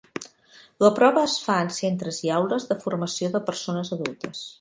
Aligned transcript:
La 0.83 0.89
prova 0.99 1.25
es 1.31 1.35
fa 1.47 1.57
en 1.65 1.69
centres 1.75 2.21
i 2.29 2.31
aules 2.37 2.65
de 2.71 2.79
formació 2.87 3.31
de 3.37 3.43
persones 3.51 3.93
adultes. 3.99 4.43